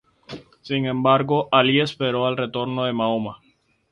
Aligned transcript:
Sin 0.63 0.87
embargo, 0.87 1.47
Alí 1.51 1.79
esperó 1.79 2.25
al 2.25 2.35
retorno 2.35 2.85
de 2.85 2.93
Mahoma. 2.93 3.39